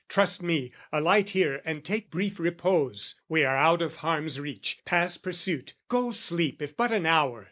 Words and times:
"Trust 0.09 0.41
me, 0.41 0.71
alight 0.91 1.29
here 1.29 1.61
and 1.63 1.85
take 1.85 2.09
brief 2.09 2.39
repose! 2.39 3.21
"We 3.29 3.43
are 3.45 3.55
out 3.55 3.83
of 3.83 3.97
harm's 3.97 4.39
reach, 4.39 4.79
past 4.83 5.21
pursuit: 5.21 5.75
go 5.89 6.09
sleep 6.09 6.59
"If 6.59 6.75
but 6.75 6.91
an 6.91 7.05
hour! 7.05 7.39